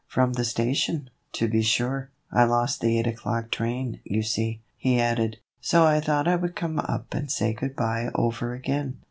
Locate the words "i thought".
5.85-6.27